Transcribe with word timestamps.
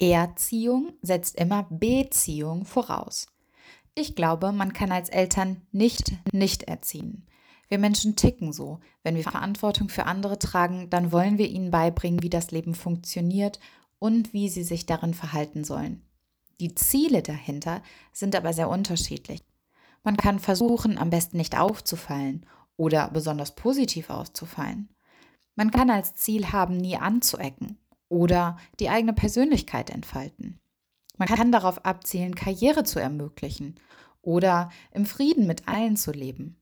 Erziehung 0.00 0.92
setzt 1.02 1.36
immer 1.36 1.66
Beziehung 1.70 2.64
voraus. 2.64 3.26
Ich 3.94 4.14
glaube, 4.14 4.52
man 4.52 4.72
kann 4.72 4.92
als 4.92 5.08
Eltern 5.08 5.62
nicht 5.72 6.12
nicht 6.32 6.62
erziehen. 6.62 7.26
Wir 7.66 7.78
Menschen 7.78 8.14
ticken 8.14 8.52
so. 8.52 8.78
Wenn 9.02 9.16
wir 9.16 9.24
Verantwortung 9.24 9.88
für 9.88 10.06
andere 10.06 10.38
tragen, 10.38 10.88
dann 10.88 11.10
wollen 11.10 11.36
wir 11.36 11.48
ihnen 11.48 11.72
beibringen, 11.72 12.22
wie 12.22 12.30
das 12.30 12.52
Leben 12.52 12.74
funktioniert 12.74 13.58
und 13.98 14.32
wie 14.32 14.48
sie 14.48 14.62
sich 14.62 14.86
darin 14.86 15.14
verhalten 15.14 15.64
sollen. 15.64 16.02
Die 16.60 16.74
Ziele 16.74 17.22
dahinter 17.22 17.82
sind 18.12 18.36
aber 18.36 18.52
sehr 18.52 18.70
unterschiedlich. 18.70 19.44
Man 20.04 20.16
kann 20.16 20.38
versuchen, 20.38 20.96
am 20.96 21.10
besten 21.10 21.36
nicht 21.36 21.58
aufzufallen 21.58 22.46
oder 22.76 23.10
besonders 23.10 23.56
positiv 23.56 24.10
auszufallen. 24.10 24.88
Man 25.56 25.72
kann 25.72 25.90
als 25.90 26.14
Ziel 26.14 26.52
haben, 26.52 26.76
nie 26.76 26.96
anzuecken 26.96 27.78
oder 28.08 28.56
die 28.80 28.88
eigene 28.88 29.12
Persönlichkeit 29.12 29.90
entfalten. 29.90 30.60
Man 31.16 31.28
kann 31.28 31.52
darauf 31.52 31.84
abzielen, 31.84 32.34
Karriere 32.34 32.84
zu 32.84 33.00
ermöglichen 33.00 33.78
oder 34.22 34.70
im 34.92 35.04
Frieden 35.04 35.46
mit 35.46 35.68
allen 35.68 35.96
zu 35.96 36.12
leben. 36.12 36.60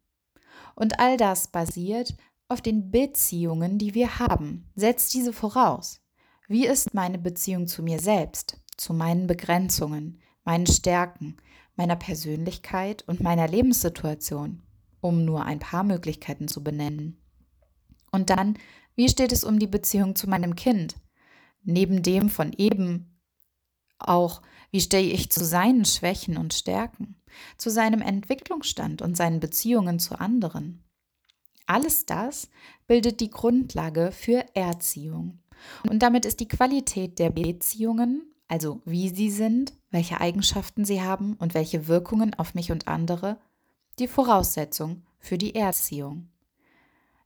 Und 0.75 0.99
all 0.99 1.17
das 1.17 1.49
basiert 1.49 2.17
auf 2.49 2.61
den 2.61 2.91
Beziehungen, 2.91 3.79
die 3.79 3.95
wir 3.95 4.19
haben. 4.19 4.71
Setzt 4.75 5.13
diese 5.15 5.33
voraus. 5.33 6.01
Wie 6.49 6.67
ist 6.67 6.95
meine 6.95 7.19
Beziehung 7.19 7.67
zu 7.67 7.83
mir 7.83 7.99
selbst, 7.99 8.61
zu 8.77 8.95
meinen 8.95 9.27
Begrenzungen, 9.27 10.21
meinen 10.45 10.67
Stärken, 10.67 11.37
meiner 11.75 11.97
Persönlichkeit 11.97 13.03
und 13.09 13.21
meiner 13.21 13.49
Lebenssituation, 13.49 14.63
um 15.01 15.25
nur 15.25 15.45
ein 15.45 15.59
paar 15.59 15.83
Möglichkeiten 15.83 16.47
zu 16.47 16.63
benennen? 16.63 17.21
Und 18.13 18.31
dann, 18.31 18.57
wie 18.95 19.09
steht 19.09 19.33
es 19.33 19.45
um 19.45 19.59
die 19.59 19.67
Beziehung 19.67 20.15
zu 20.15 20.29
meinem 20.29 20.55
Kind? 20.55 20.97
Neben 21.67 22.03
dem 22.03 22.31
von 22.31 22.53
eben 22.57 23.21
auch, 23.99 24.41
wie 24.71 24.81
stehe 24.81 25.13
ich 25.13 25.31
zu 25.31 25.45
seinen 25.45 25.85
Schwächen 25.85 26.37
und 26.39 26.55
Stärken, 26.55 27.17
zu 27.59 27.71
seinem 27.71 28.01
Entwicklungsstand 28.01 29.03
und 29.03 29.17
seinen 29.17 29.41
Beziehungen 29.41 29.99
zu 29.99 30.19
anderen. 30.19 30.85
Alles 31.67 32.07
das 32.07 32.49
bildet 32.87 33.21
die 33.21 33.31
Grundlage 33.31 34.13
für 34.13 34.45
Erziehung. 34.55 35.41
Und 35.89 36.01
damit 36.01 36.25
ist 36.25 36.39
die 36.41 36.49
Qualität 36.49 37.19
der 37.19 37.31
Beziehungen, 37.31 38.23
also 38.47 38.81
wie 38.85 39.09
sie 39.09 39.31
sind, 39.31 39.73
welche 39.91 40.21
Eigenschaften 40.21 40.85
sie 40.85 41.03
haben 41.03 41.35
und 41.35 41.55
welche 41.55 41.89
Wirkungen 41.89 42.35
auf 42.35 42.55
mich 42.55 42.71
und 42.71 42.87
andere, 42.87 43.41
die 43.99 44.07
Voraussetzung 44.07 45.03
für 45.19 45.39
die 45.39 45.57
Erziehung. 45.57 46.29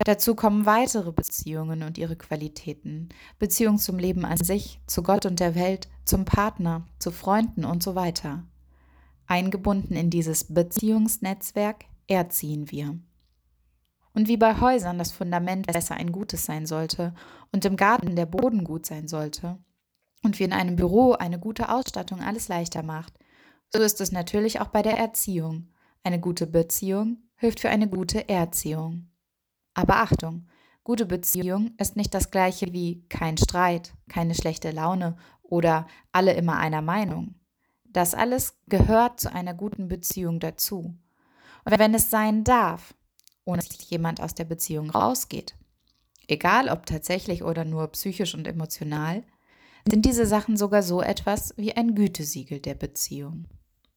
Dazu 0.05 0.35
kommen 0.35 0.65
weitere 0.65 1.13
Beziehungen 1.13 1.83
und 1.83 1.99
ihre 1.99 2.17
Qualitäten, 2.17 3.11
Beziehung 3.39 3.77
zum 3.77 3.99
Leben 3.99 4.25
an 4.25 4.39
sich, 4.39 4.81
zu 4.87 5.03
Gott 5.03 5.27
und 5.27 5.41
der 5.41 5.55
Welt, 5.55 5.89
zum 6.07 6.25
Partner, 6.25 6.87
zu 6.99 7.11
Freunden 7.11 7.67
und 7.67 7.83
so 7.83 7.95
weiter. 7.95 8.45
Eingebunden 9.27 9.95
in 9.95 10.09
dieses 10.09 10.53
Beziehungsnetzwerk 10.53 11.85
erziehen 12.07 12.71
wir. 12.71 12.99
Und 14.13 14.27
wie 14.27 14.39
bei 14.39 14.59
Häusern 14.59 14.99
das 14.99 15.13
Fundament 15.13 15.67
besser 15.67 15.97
ein 15.97 16.13
gutes 16.13 16.47
sein 16.47 16.67
sollte 16.67 17.15
und 17.53 17.65
im 17.65 17.77
Garten 17.77 18.17
der 18.17 18.27
Boden 18.27 18.65
gut 18.65 18.87
sein 18.87 19.07
sollte 19.07 19.59
und 20.23 20.39
wie 20.39 20.45
in 20.45 20.53
einem 20.53 20.77
Büro 20.77 21.13
eine 21.13 21.39
gute 21.39 21.69
Ausstattung 21.69 22.21
alles 22.21 22.49
leichter 22.49 22.83
macht, 22.83 23.13
so 23.69 23.81
ist 23.81 24.01
es 24.01 24.13
natürlich 24.13 24.61
auch 24.61 24.69
bei 24.69 24.83
der 24.83 24.99
Erziehung. 24.99 25.69
Eine 26.03 26.19
gute 26.19 26.47
Beziehung 26.47 27.19
hilft 27.37 27.61
für 27.61 27.69
eine 27.69 27.89
gute 27.89 28.29
Erziehung. 28.29 29.10
Aber 29.75 29.97
Achtung, 29.97 30.47
gute 30.85 31.07
Beziehung 31.07 31.73
ist 31.79 31.97
nicht 31.97 32.15
das 32.15 32.31
gleiche 32.31 32.73
wie 32.73 33.05
kein 33.09 33.37
Streit, 33.37 33.95
keine 34.09 34.35
schlechte 34.35 34.71
Laune 34.71 35.17
oder 35.43 35.87
alle 36.13 36.33
immer 36.35 36.59
einer 36.59 36.83
Meinung. 36.83 37.35
Das 37.85 38.15
alles 38.15 38.55
gehört 38.69 39.21
zu 39.21 39.33
einer 39.33 39.55
guten 39.55 39.89
Beziehung 39.89 40.39
dazu. 40.39 40.95
Und 41.65 41.79
wenn 41.79 41.95
es 41.95 42.11
sein 42.11 42.45
darf, 42.45 42.95
ohne 43.45 43.63
dass 43.63 43.91
jemand 43.91 44.21
aus 44.21 44.35
der 44.35 44.45
Beziehung 44.45 44.91
rausgeht, 44.91 45.57
egal 46.29 46.69
ob 46.69 46.87
tatsächlich 46.87 47.43
oder 47.43 47.65
nur 47.65 47.89
psychisch 47.89 48.35
und 48.35 48.47
emotional, 48.47 49.25
sind 49.89 50.05
diese 50.05 50.27
Sachen 50.27 50.57
sogar 50.57 50.83
so 50.83 51.03
etwas 51.03 51.55
wie 51.57 51.75
ein 51.75 51.95
Gütesiegel 51.95 52.61
der 52.61 52.75
Beziehung. 52.75 53.47